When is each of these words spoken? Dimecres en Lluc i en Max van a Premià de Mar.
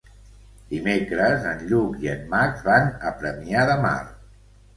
Dimecres 0.69 1.45
en 1.49 1.61
Lluc 1.73 1.99
i 2.07 2.11
en 2.15 2.25
Max 2.33 2.65
van 2.71 2.89
a 3.11 3.13
Premià 3.21 3.69
de 3.73 3.79
Mar. 3.87 3.95